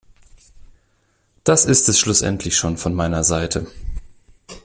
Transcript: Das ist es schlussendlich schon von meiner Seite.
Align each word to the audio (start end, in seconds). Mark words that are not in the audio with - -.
Das 1.43 1.63
ist 1.65 1.87
es 1.87 1.99
schlussendlich 1.99 2.57
schon 2.57 2.77
von 2.79 2.95
meiner 2.95 3.23
Seite. 3.23 3.67